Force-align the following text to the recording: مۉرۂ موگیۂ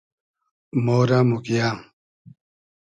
مۉرۂ 0.85 1.19
موگیۂ 1.29 1.67